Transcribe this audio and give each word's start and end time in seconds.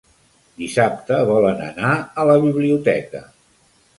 Dissabte 0.61 1.19
volen 1.31 1.61
anar 1.67 1.91
a 2.23 2.27
la 2.31 2.39
biblioteca. 2.45 3.21